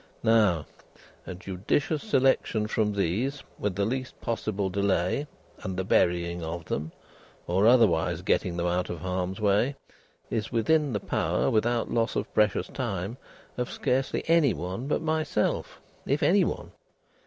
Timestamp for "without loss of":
11.51-12.33